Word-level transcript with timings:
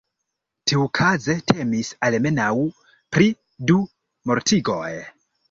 Tiukaze 0.69 1.35
temis 1.51 1.91
almenaŭ 2.07 2.49
pri 3.17 3.29
du 3.73 3.79
mortigoj. 4.33 4.91